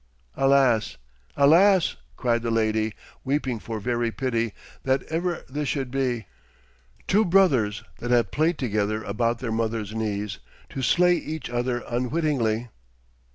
[0.35, 0.97] 'Alas!
[1.37, 4.51] alas!' cried the lady, weeping for very pity,
[4.83, 6.25] 'that ever this should be.
[7.07, 12.69] Two brothers that have played together about their mother's knees to slay each other unwittingly!'